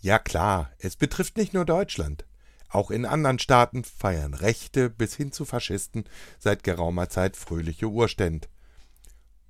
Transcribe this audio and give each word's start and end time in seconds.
Ja 0.00 0.20
klar, 0.20 0.70
es 0.78 0.94
betrifft 0.94 1.36
nicht 1.36 1.54
nur 1.54 1.64
Deutschland. 1.64 2.24
Auch 2.70 2.90
in 2.90 3.04
anderen 3.04 3.38
Staaten 3.40 3.82
feiern 3.82 4.34
Rechte 4.34 4.90
bis 4.90 5.14
hin 5.14 5.32
zu 5.32 5.44
Faschisten 5.44 6.04
seit 6.38 6.62
geraumer 6.62 7.08
Zeit 7.08 7.36
fröhliche 7.36 7.86
Urständ. 7.86 8.48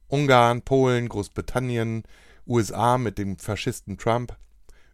Ungarn, 0.07 0.63
Polen, 0.63 1.09
Großbritannien, 1.09 2.05
USA 2.47 2.97
mit 2.97 3.19
dem 3.19 3.39
Faschisten 3.39 3.99
Trump. 3.99 4.39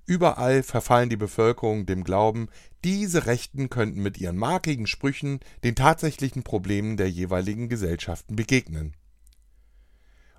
Überall 0.07 0.65
verfallen 0.65 1.09
die 1.09 1.17
Bevölkerung 1.17 1.87
dem 1.87 2.03
Glauben, 2.03 2.49
diese 2.83 3.27
Rechten 3.27 3.71
könnten 3.71 4.03
mit 4.03 4.19
ihren 4.19 4.37
markigen 4.37 4.89
Sprüchen 4.89 5.39
den 5.63 5.77
tatsächlichen 5.77 6.43
Problemen 6.43 6.97
der 6.97 7.11
jeweiligen 7.11 7.69
Gesellschaften 7.69 8.35
begegnen 8.35 8.97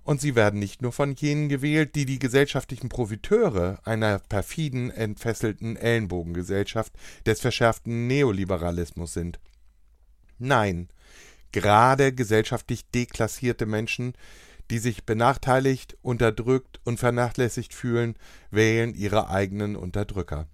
und 0.05 0.21
sie 0.21 0.35
werden 0.35 0.59
nicht 0.59 0.83
nur 0.83 0.91
von 0.91 1.15
jenen 1.15 1.49
gewählt, 1.49 1.95
die 1.95 2.05
die 2.05 2.19
gesellschaftlichen 2.19 2.89
Profiteure 2.89 3.79
einer 3.83 4.19
perfiden, 4.19 4.91
entfesselten 4.91 5.75
Ellenbogengesellschaft 5.75 6.93
des 7.25 7.41
verschärften 7.41 8.05
Neoliberalismus 8.05 9.13
sind. 9.13 9.39
Nein, 10.37 10.89
gerade 11.51 12.13
gesellschaftlich 12.13 12.89
deklassierte 12.91 13.65
Menschen, 13.65 14.13
die 14.69 14.77
sich 14.77 15.05
benachteiligt, 15.05 15.97
unterdrückt 16.03 16.79
und 16.83 16.99
vernachlässigt 16.99 17.73
fühlen, 17.73 18.15
wählen 18.51 18.93
ihre 18.93 19.29
eigenen 19.29 19.75
Unterdrücker. 19.75 20.47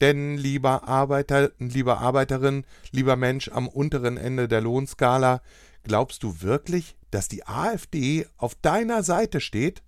Denn, 0.00 0.36
lieber 0.36 0.88
Arbeiter, 0.88 1.50
lieber 1.58 1.98
Arbeiterin, 1.98 2.64
lieber 2.92 3.16
Mensch 3.16 3.48
am 3.48 3.68
unteren 3.68 4.16
Ende 4.16 4.46
der 4.46 4.60
Lohnskala, 4.60 5.42
glaubst 5.82 6.22
du 6.22 6.40
wirklich, 6.42 6.96
dass 7.10 7.28
die 7.28 7.46
AfD 7.46 8.26
auf 8.36 8.54
deiner 8.54 9.02
Seite 9.02 9.40
steht? 9.40 9.82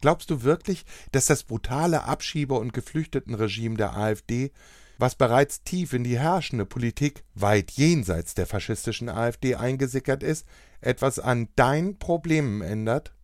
Glaubst 0.00 0.30
du 0.30 0.42
wirklich, 0.42 0.84
dass 1.12 1.26
das 1.26 1.44
brutale 1.44 2.04
Abschieber- 2.04 2.60
und 2.60 2.72
Geflüchtetenregime 2.72 3.76
der 3.76 3.96
AfD, 3.96 4.52
was 4.98 5.14
bereits 5.14 5.62
tief 5.62 5.92
in 5.92 6.04
die 6.04 6.18
herrschende 6.18 6.66
Politik 6.66 7.24
weit 7.34 7.70
jenseits 7.72 8.34
der 8.34 8.46
faschistischen 8.46 9.08
AfD 9.08 9.56
eingesickert 9.56 10.22
ist, 10.22 10.46
etwas 10.80 11.18
an 11.18 11.48
deinen 11.56 11.98
Problemen 11.98 12.62
ändert? 12.62 13.14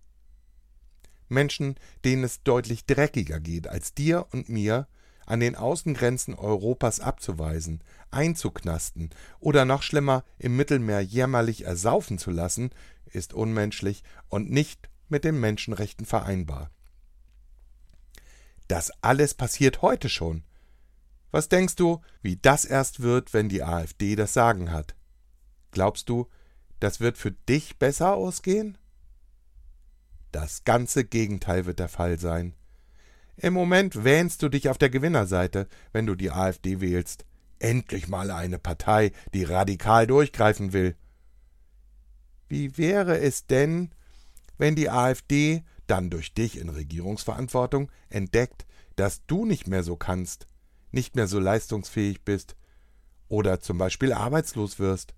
Menschen, 1.29 1.77
denen 2.05 2.25
es 2.25 2.43
deutlich 2.43 2.87
dreckiger 2.87 3.41
geht 3.41 3.69
als 3.69 3.95
dir 3.95 4.27
und 4.33 4.49
mir, 4.49 4.87
an 5.33 5.41
den 5.41 5.57
Außengrenzen 5.57 6.35
Europas 6.35 7.01
abzuweisen, 7.01 7.83
einzuknasten 8.11 9.09
oder 9.41 9.65
noch 9.65 9.83
schlimmer 9.83 10.25
im 10.37 10.57
Mittelmeer 10.57 11.01
jämmerlich 11.01 11.65
ersaufen 11.65 12.19
zu 12.19 12.31
lassen, 12.31 12.69
ist 13.07 13.33
unmenschlich 13.33 14.05
und 14.29 14.51
nicht 14.51 14.91
mit 15.09 15.25
den 15.25 15.41
Menschenrechten 15.41 16.05
vereinbar. 16.05 16.71
Das 18.69 18.91
alles 19.01 19.33
passiert 19.33 19.81
heute 19.81 20.11
schon. 20.11 20.45
Was 21.31 21.49
denkst 21.49 21.77
du, 21.77 22.03
wie 22.21 22.37
das 22.37 22.67
erst 22.67 23.01
wird, 23.01 23.33
wenn 23.33 23.49
die 23.49 23.63
AfD 23.63 24.17
das 24.17 24.35
Sagen 24.35 24.71
hat? 24.71 24.95
Glaubst 25.71 26.11
du, 26.11 26.29
das 26.79 27.01
wird 27.01 27.17
für 27.17 27.33
dich 27.33 27.79
besser 27.79 28.13
ausgehen? 28.13 28.77
Das 30.31 30.65
ganze 30.65 31.07
Gegenteil 31.07 31.65
wird 31.65 31.79
der 31.79 31.89
Fall 31.89 32.19
sein. 32.19 32.55
Im 33.37 33.55
Moment 33.55 34.05
wähnst 34.05 34.43
du 34.43 34.49
dich 34.49 34.69
auf 34.69 34.79
der 34.79 34.91
Gewinnerseite, 34.91 35.69
wenn 35.93 36.07
du 36.07 36.15
die 36.15 36.31
AfD 36.31 36.81
wählst. 36.81 37.25
Endlich 37.59 38.09
mal 38.09 38.31
eine 38.31 38.59
Partei, 38.59 39.13
die 39.35 39.45
radikal 39.45 40.07
durchgreifen 40.07 40.73
will. 40.73 40.97
Wie 42.49 42.77
wäre 42.77 43.19
es 43.19 43.47
denn, 43.47 43.91
wenn 44.59 44.75
die 44.75 44.91
AfD 44.91 45.65
dann 45.87 46.11
durch 46.11 46.35
dich 46.35 46.59
in 46.59 46.69
Regierungsverantwortung 46.69 47.91
entdeckt, 48.11 48.67
dass 48.97 49.25
du 49.27 49.47
nicht 49.47 49.67
mehr 49.67 49.83
so 49.83 49.97
kannst, 49.97 50.47
nicht 50.91 51.17
mehr 51.17 51.27
so 51.27 51.39
leistungsfähig 51.39 52.25
bist 52.25 52.57
oder 53.29 53.61
zum 53.61 53.79
Beispiel 53.79 54.13
arbeitslos 54.13 54.79
wirst? 54.79 55.15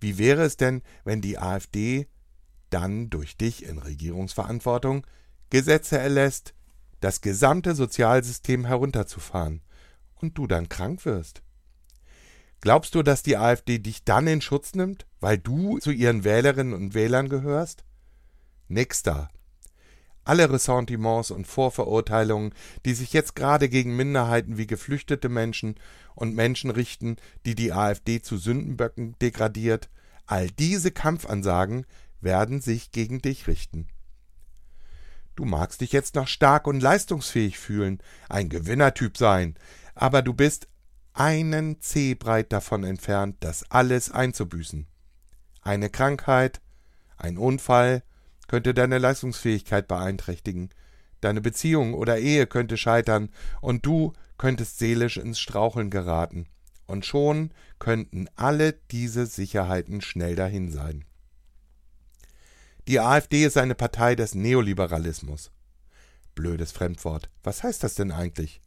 Wie 0.00 0.16
wäre 0.16 0.42
es 0.42 0.56
denn, 0.56 0.82
wenn 1.04 1.20
die 1.20 1.38
AfD 1.38 2.06
dann 2.70 3.10
durch 3.10 3.36
dich 3.36 3.64
in 3.64 3.78
Regierungsverantwortung 3.78 5.06
Gesetze 5.50 5.98
erlässt, 5.98 6.54
das 7.00 7.20
gesamte 7.20 7.74
Sozialsystem 7.74 8.64
herunterzufahren 8.64 9.62
und 10.14 10.38
du 10.38 10.46
dann 10.46 10.68
krank 10.68 11.04
wirst? 11.04 11.42
Glaubst 12.60 12.94
du, 12.94 13.02
dass 13.02 13.22
die 13.22 13.38
AfD 13.38 13.78
dich 13.78 14.04
dann 14.04 14.26
in 14.26 14.42
Schutz 14.42 14.74
nimmt, 14.74 15.06
weil 15.18 15.38
du 15.38 15.78
zu 15.78 15.90
ihren 15.90 16.24
Wählerinnen 16.24 16.74
und 16.74 16.94
Wählern 16.94 17.28
gehörst? 17.28 17.84
Nix 18.68 19.02
da. 19.02 19.30
Alle 20.24 20.52
Ressentiments 20.52 21.30
und 21.30 21.46
Vorverurteilungen, 21.46 22.54
die 22.84 22.92
sich 22.92 23.14
jetzt 23.14 23.34
gerade 23.34 23.70
gegen 23.70 23.96
Minderheiten 23.96 24.58
wie 24.58 24.66
geflüchtete 24.66 25.30
Menschen 25.30 25.76
und 26.14 26.34
Menschen 26.34 26.70
richten, 26.70 27.16
die 27.46 27.54
die 27.54 27.72
AfD 27.72 28.20
zu 28.20 28.36
Sündenböcken 28.36 29.16
degradiert, 29.20 29.88
all 30.26 30.50
diese 30.50 30.90
Kampfansagen 30.90 31.86
werden 32.20 32.60
sich 32.60 32.92
gegen 32.92 33.22
dich 33.22 33.46
richten. 33.46 33.88
Du 35.36 35.44
magst 35.44 35.80
dich 35.80 35.92
jetzt 35.92 36.14
noch 36.14 36.28
stark 36.28 36.66
und 36.66 36.80
leistungsfähig 36.80 37.58
fühlen, 37.58 38.02
ein 38.28 38.48
Gewinnertyp 38.48 39.16
sein, 39.16 39.54
aber 39.94 40.22
du 40.22 40.34
bist 40.34 40.68
einen 41.12 41.80
Zeh 41.80 42.14
breit 42.14 42.52
davon 42.52 42.84
entfernt, 42.84 43.36
das 43.40 43.70
alles 43.70 44.10
einzubüßen. 44.10 44.86
Eine 45.62 45.90
Krankheit, 45.90 46.60
ein 47.16 47.36
Unfall 47.36 48.02
könnte 48.48 48.74
deine 48.74 48.98
Leistungsfähigkeit 48.98 49.86
beeinträchtigen, 49.88 50.70
deine 51.20 51.40
Beziehung 51.40 51.94
oder 51.94 52.18
Ehe 52.18 52.46
könnte 52.46 52.76
scheitern 52.76 53.30
und 53.60 53.84
du 53.86 54.12
könntest 54.38 54.78
seelisch 54.78 55.18
ins 55.18 55.38
Straucheln 55.38 55.90
geraten. 55.90 56.46
Und 56.86 57.06
schon 57.06 57.52
könnten 57.78 58.26
alle 58.34 58.72
diese 58.90 59.26
Sicherheiten 59.26 60.00
schnell 60.00 60.34
dahin 60.34 60.72
sein. 60.72 61.04
Die 62.90 62.98
AfD 62.98 63.44
ist 63.44 63.56
eine 63.56 63.76
Partei 63.76 64.16
des 64.16 64.34
Neoliberalismus. 64.34 65.52
Blödes 66.34 66.72
Fremdwort. 66.72 67.30
Was 67.44 67.62
heißt 67.62 67.84
das 67.84 67.94
denn 67.94 68.10
eigentlich? 68.10 68.60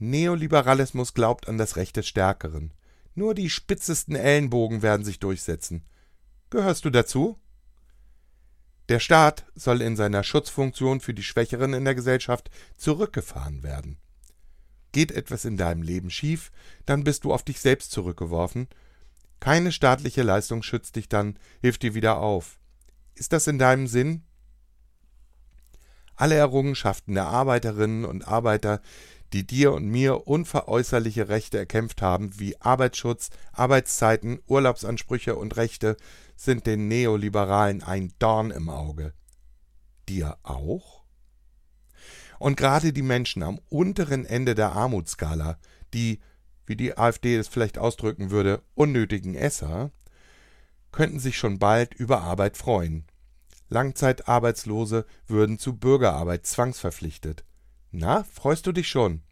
Neoliberalismus 0.00 1.14
glaubt 1.14 1.48
an 1.48 1.56
das 1.56 1.76
Recht 1.76 1.96
des 1.96 2.08
Stärkeren. 2.08 2.74
Nur 3.14 3.36
die 3.36 3.48
spitzesten 3.48 4.16
Ellenbogen 4.16 4.82
werden 4.82 5.04
sich 5.04 5.20
durchsetzen. 5.20 5.84
Gehörst 6.50 6.84
du 6.84 6.90
dazu? 6.90 7.38
Der 8.88 8.98
Staat 8.98 9.46
soll 9.54 9.82
in 9.82 9.94
seiner 9.94 10.24
Schutzfunktion 10.24 10.98
für 10.98 11.14
die 11.14 11.22
Schwächeren 11.22 11.74
in 11.74 11.84
der 11.84 11.94
Gesellschaft 11.94 12.50
zurückgefahren 12.76 13.62
werden. 13.62 13.98
Geht 14.90 15.12
etwas 15.12 15.44
in 15.44 15.56
deinem 15.56 15.82
Leben 15.82 16.10
schief, 16.10 16.50
dann 16.86 17.04
bist 17.04 17.22
du 17.22 17.32
auf 17.32 17.44
dich 17.44 17.60
selbst 17.60 17.92
zurückgeworfen. 17.92 18.66
Keine 19.38 19.70
staatliche 19.70 20.24
Leistung 20.24 20.64
schützt 20.64 20.96
dich 20.96 21.08
dann, 21.08 21.38
hilft 21.60 21.84
dir 21.84 21.94
wieder 21.94 22.18
auf. 22.18 22.59
Ist 23.20 23.34
das 23.34 23.46
in 23.46 23.58
deinem 23.58 23.86
Sinn? 23.86 24.22
Alle 26.16 26.36
Errungenschaften 26.36 27.12
der 27.12 27.26
Arbeiterinnen 27.26 28.06
und 28.06 28.26
Arbeiter, 28.26 28.80
die 29.34 29.46
dir 29.46 29.74
und 29.74 29.84
mir 29.84 30.26
unveräußerliche 30.26 31.28
Rechte 31.28 31.58
erkämpft 31.58 32.00
haben, 32.00 32.40
wie 32.40 32.58
Arbeitsschutz, 32.62 33.28
Arbeitszeiten, 33.52 34.40
Urlaubsansprüche 34.46 35.36
und 35.36 35.58
Rechte, 35.58 35.98
sind 36.34 36.66
den 36.66 36.88
Neoliberalen 36.88 37.82
ein 37.82 38.10
Dorn 38.18 38.50
im 38.50 38.70
Auge. 38.70 39.12
Dir 40.08 40.38
auch? 40.42 41.04
Und 42.38 42.56
gerade 42.56 42.94
die 42.94 43.02
Menschen 43.02 43.42
am 43.42 43.60
unteren 43.68 44.24
Ende 44.24 44.54
der 44.54 44.72
Armutsskala, 44.72 45.58
die, 45.92 46.20
wie 46.64 46.76
die 46.76 46.96
AfD 46.96 47.36
es 47.36 47.48
vielleicht 47.48 47.76
ausdrücken 47.76 48.30
würde, 48.30 48.62
unnötigen 48.72 49.34
Esser, 49.34 49.92
könnten 50.90 51.20
sich 51.20 51.36
schon 51.36 51.58
bald 51.58 51.92
über 51.92 52.22
Arbeit 52.22 52.56
freuen. 52.56 53.04
Langzeitarbeitslose 53.70 55.06
würden 55.26 55.58
zu 55.58 55.76
Bürgerarbeit 55.76 56.46
zwangsverpflichtet. 56.46 57.44
Na, 57.92 58.24
freust 58.24 58.66
du 58.66 58.72
dich 58.72 58.88
schon? 58.88 59.22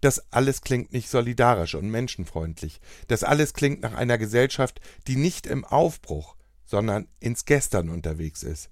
Das 0.00 0.32
alles 0.32 0.60
klingt 0.60 0.92
nicht 0.92 1.08
solidarisch 1.08 1.74
und 1.74 1.90
menschenfreundlich. 1.90 2.80
Das 3.08 3.24
alles 3.24 3.54
klingt 3.54 3.82
nach 3.82 3.94
einer 3.94 4.18
Gesellschaft, 4.18 4.80
die 5.06 5.16
nicht 5.16 5.46
im 5.46 5.64
Aufbruch, 5.64 6.36
sondern 6.64 7.08
ins 7.20 7.44
Gestern 7.44 7.88
unterwegs 7.88 8.42
ist. 8.42 8.70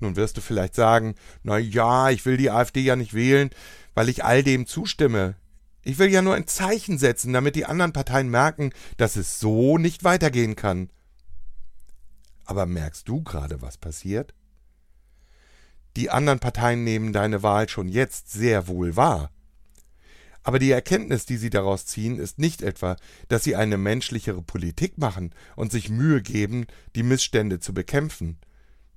Nun 0.00 0.16
wirst 0.16 0.36
du 0.36 0.40
vielleicht 0.40 0.74
sagen, 0.74 1.14
na 1.42 1.58
ja, 1.58 2.10
ich 2.10 2.26
will 2.26 2.36
die 2.36 2.50
AfD 2.50 2.80
ja 2.80 2.96
nicht 2.96 3.14
wählen, 3.14 3.50
weil 3.94 4.08
ich 4.08 4.24
all 4.24 4.42
dem 4.42 4.66
zustimme. 4.66 5.36
Ich 5.82 5.98
will 5.98 6.08
ja 6.08 6.22
nur 6.22 6.34
ein 6.34 6.46
Zeichen 6.46 6.98
setzen, 6.98 7.32
damit 7.32 7.54
die 7.54 7.66
anderen 7.66 7.92
Parteien 7.92 8.28
merken, 8.28 8.72
dass 8.96 9.16
es 9.16 9.38
so 9.38 9.78
nicht 9.78 10.02
weitergehen 10.02 10.56
kann. 10.56 10.90
Aber 12.44 12.66
merkst 12.66 13.08
du 13.08 13.22
gerade, 13.22 13.62
was 13.62 13.78
passiert? 13.78 14.34
Die 15.96 16.10
anderen 16.10 16.40
Parteien 16.40 16.84
nehmen 16.84 17.12
deine 17.12 17.42
Wahl 17.42 17.68
schon 17.68 17.88
jetzt 17.88 18.32
sehr 18.32 18.66
wohl 18.66 18.96
wahr. 18.96 19.30
Aber 20.42 20.58
die 20.58 20.70
Erkenntnis, 20.70 21.24
die 21.24 21.38
sie 21.38 21.50
daraus 21.50 21.86
ziehen, 21.86 22.18
ist 22.18 22.38
nicht 22.38 22.60
etwa, 22.60 22.96
dass 23.28 23.44
sie 23.44 23.56
eine 23.56 23.78
menschlichere 23.78 24.42
Politik 24.42 24.98
machen 24.98 25.34
und 25.56 25.72
sich 25.72 25.88
Mühe 25.88 26.20
geben, 26.20 26.66
die 26.96 27.02
Missstände 27.02 27.60
zu 27.60 27.72
bekämpfen. 27.72 28.38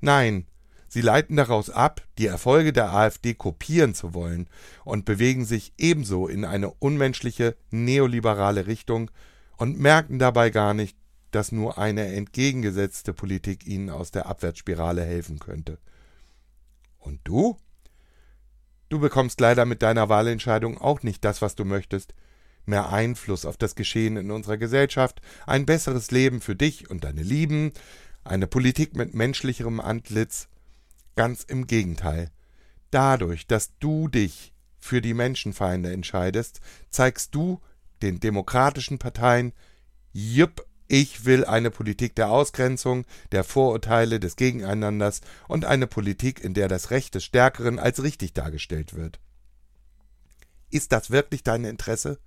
Nein, 0.02 0.46
Sie 0.90 1.02
leiten 1.02 1.36
daraus 1.36 1.70
ab, 1.70 2.02
die 2.18 2.28
Erfolge 2.28 2.72
der 2.72 2.94
AfD 2.94 3.34
kopieren 3.34 3.94
zu 3.94 4.14
wollen 4.14 4.48
und 4.86 5.04
bewegen 5.04 5.44
sich 5.44 5.74
ebenso 5.78 6.28
in 6.28 6.46
eine 6.46 6.72
unmenschliche 6.72 7.58
neoliberale 7.72 8.68
Richtung 8.68 9.12
und 9.58 9.80
merken 9.80 10.18
dabei 10.18 10.50
gar 10.50 10.74
nicht, 10.74 10.98
dass 11.32 11.52
nur 11.52 11.78
eine 11.78 12.14
entgegengesetzte 12.14 13.14
Politik 13.14 13.66
ihnen 13.68 13.90
aus 13.90 14.12
der 14.12 14.28
Abwärtsspirale 14.28 15.04
helfen 15.04 15.40
könnte. 15.40 15.78
Und 16.98 17.20
du? 17.24 17.58
Du 18.90 19.00
bekommst 19.00 19.40
leider 19.42 19.66
mit 19.66 19.82
deiner 19.82 20.10
Wahlentscheidung 20.10 20.78
auch 20.78 21.04
nicht 21.04 21.26
das, 21.26 21.42
was 21.42 21.56
du 21.56 21.66
möchtest. 21.66 22.14
Mehr 22.66 22.90
Einfluss 22.92 23.46
auf 23.46 23.58
das 23.58 23.76
Geschehen 23.76 24.18
in 24.18 24.32
unserer 24.32 24.58
Gesellschaft, 24.58 25.22
ein 25.46 25.66
besseres 25.66 26.12
Leben 26.12 26.42
für 26.42 26.56
dich 26.56 26.90
und 26.90 27.04
deine 27.04 27.24
Lieben, 27.24 27.72
eine 28.24 28.48
Politik 28.48 28.96
mit 28.96 29.14
menschlicherem 29.14 29.80
Antlitz, 29.80 30.48
Ganz 31.18 31.44
im 31.44 31.66
Gegenteil. 31.66 32.30
Dadurch, 32.92 33.48
dass 33.48 33.76
du 33.80 34.08
dich 34.08 34.54
für 34.78 35.02
die 35.02 35.16
Menschenfeinde 35.16 35.92
entscheidest, 35.92 36.62
zeigst 36.92 37.34
du 37.34 37.60
den 38.04 38.20
demokratischen 38.20 39.00
Parteien, 39.00 39.52
jupp, 40.14 40.64
ich 40.88 41.26
will 41.26 41.44
eine 41.46 41.70
Politik 41.70 42.16
der 42.16 42.30
Ausgrenzung, 42.30 43.06
der 43.32 43.44
Vorurteile, 43.44 44.20
des 44.20 44.36
Gegeneinanders 44.38 45.22
und 45.48 45.66
eine 45.66 45.88
Politik, 45.88 46.40
in 46.42 46.54
der 46.54 46.68
das 46.68 46.92
Recht 46.92 47.16
des 47.16 47.26
Stärkeren 47.26 47.78
als 47.78 48.02
richtig 48.04 48.34
dargestellt 48.34 48.94
wird. 48.94 49.20
Ist 50.70 50.92
das 50.92 51.12
wirklich 51.12 51.44
dein 51.44 51.66
Interesse? 51.66 52.20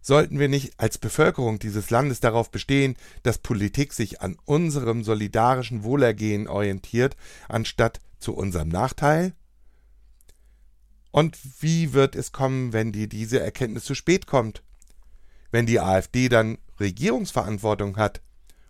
Sollten 0.00 0.38
wir 0.38 0.48
nicht 0.48 0.80
als 0.80 0.98
Bevölkerung 0.98 1.58
dieses 1.58 1.90
Landes 1.90 2.20
darauf 2.20 2.50
bestehen, 2.50 2.96
dass 3.22 3.38
Politik 3.38 3.92
sich 3.92 4.20
an 4.20 4.36
unserem 4.44 5.04
solidarischen 5.04 5.84
Wohlergehen 5.84 6.48
orientiert, 6.48 7.16
anstatt 7.48 8.00
zu 8.18 8.34
unserem 8.34 8.68
Nachteil? 8.68 9.34
Und 11.12 11.38
wie 11.60 11.92
wird 11.92 12.16
es 12.16 12.32
kommen, 12.32 12.72
wenn 12.72 12.90
dir 12.90 13.06
diese 13.06 13.38
Erkenntnis 13.38 13.84
zu 13.84 13.94
spät 13.94 14.26
kommt? 14.26 14.64
Wenn 15.50 15.66
die 15.66 15.78
AfD 15.78 16.28
dann 16.28 16.58
Regierungsverantwortung 16.82 17.96
hat 17.96 18.20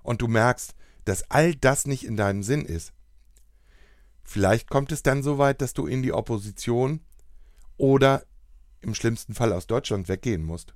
und 0.03 0.23
du 0.23 0.29
merkst, 0.29 0.75
dass 1.05 1.29
all 1.31 1.55
das 1.55 1.87
nicht 1.87 2.05
in 2.05 2.17
deinem 2.17 2.43
Sinn 2.43 2.65
ist. 2.65 2.93
Vielleicht 4.23 4.71
kommt 4.71 4.93
es 4.93 5.03
dann 5.03 5.23
so 5.23 5.39
weit, 5.39 5.61
dass 5.61 5.75
du 5.75 5.87
in 5.87 6.03
die 6.03 6.13
Opposition 6.13 7.01
oder 7.77 8.25
im 8.81 8.95
schlimmsten 8.95 9.35
Fall 9.35 9.53
aus 9.53 9.67
Deutschland 9.67 10.09
weggehen 10.09 10.45
musst. 10.45 10.75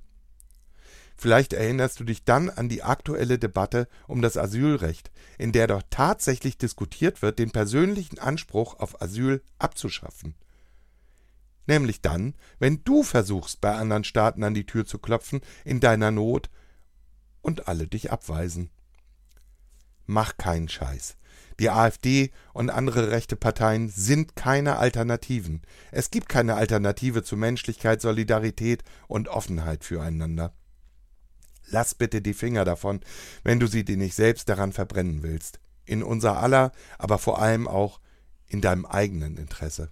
Vielleicht 1.19 1.53
erinnerst 1.53 1.99
du 1.99 2.03
dich 2.03 2.25
dann 2.25 2.49
an 2.51 2.69
die 2.69 2.83
aktuelle 2.83 3.39
Debatte 3.39 3.87
um 4.07 4.21
das 4.21 4.37
Asylrecht, 4.37 5.11
in 5.39 5.51
der 5.51 5.65
doch 5.65 5.81
tatsächlich 5.89 6.59
diskutiert 6.59 7.23
wird, 7.23 7.39
den 7.39 7.49
persönlichen 7.49 8.19
Anspruch 8.19 8.79
auf 8.79 9.01
Asyl 9.01 9.41
abzuschaffen. 9.57 10.35
Nämlich 11.65 12.01
dann, 12.01 12.35
wenn 12.59 12.83
du 12.83 13.03
versuchst, 13.03 13.61
bei 13.61 13.73
anderen 13.73 14.03
Staaten 14.03 14.43
an 14.43 14.53
die 14.53 14.65
Tür 14.65 14.85
zu 14.85 14.99
klopfen, 14.99 15.41
in 15.65 15.79
deiner 15.79 16.11
Not, 16.11 16.49
und 17.47 17.69
alle 17.69 17.87
dich 17.87 18.11
abweisen. 18.11 18.69
Mach 20.05 20.37
keinen 20.37 20.67
Scheiß. 20.67 21.15
Die 21.59 21.69
AfD 21.69 22.31
und 22.53 22.69
andere 22.69 23.09
rechte 23.09 23.37
Parteien 23.37 23.89
sind 23.89 24.35
keine 24.35 24.77
Alternativen. 24.77 25.61
Es 25.91 26.11
gibt 26.11 26.27
keine 26.29 26.55
Alternative 26.55 27.23
zu 27.23 27.37
Menschlichkeit, 27.37 28.01
Solidarität 28.01 28.83
und 29.07 29.29
Offenheit 29.29 29.85
füreinander. 29.85 30.53
Lass 31.67 31.95
bitte 31.95 32.21
die 32.21 32.33
Finger 32.33 32.65
davon, 32.65 32.99
wenn 33.43 33.59
du 33.59 33.67
sie 33.67 33.85
dir 33.85 33.97
nicht 33.97 34.15
selbst 34.15 34.49
daran 34.49 34.73
verbrennen 34.73 35.23
willst. 35.23 35.59
In 35.85 36.03
unser 36.03 36.37
aller, 36.37 36.73
aber 36.97 37.17
vor 37.17 37.41
allem 37.41 37.67
auch 37.67 38.01
in 38.47 38.61
deinem 38.61 38.85
eigenen 38.85 39.37
Interesse. 39.37 39.89